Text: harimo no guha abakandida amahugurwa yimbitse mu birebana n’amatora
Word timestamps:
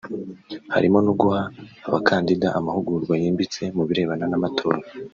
harimo 0.73 0.97
no 1.05 1.13
guha 1.19 1.41
abakandida 1.87 2.47
amahugurwa 2.59 3.13
yimbitse 3.21 3.61
mu 3.75 3.83
birebana 3.87 4.25
n’amatora 4.31 4.79